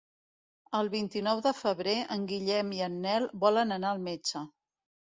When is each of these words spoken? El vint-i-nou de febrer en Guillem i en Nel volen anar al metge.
El 0.79 0.89
vint-i-nou 0.93 1.43
de 1.49 1.53
febrer 1.59 1.95
en 2.17 2.27
Guillem 2.33 2.75
i 2.79 2.83
en 2.89 2.97
Nel 3.07 3.31
volen 3.47 3.79
anar 3.79 3.95
al 3.97 4.05
metge. 4.11 4.47